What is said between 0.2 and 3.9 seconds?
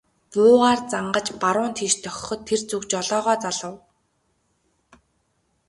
Буугаар зангаж баруун тийш дохиход тэр зүг жолоогоо залав.